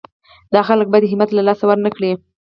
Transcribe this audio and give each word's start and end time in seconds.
دا 0.53 0.61
خلک 0.67 0.87
باید 0.91 1.05
همت 1.11 1.29
له 1.33 1.41
لاسه 1.47 1.63
ورنه 1.67 1.89
کړي. 1.95 2.11